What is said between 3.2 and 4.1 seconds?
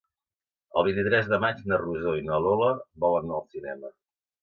anar al cinema.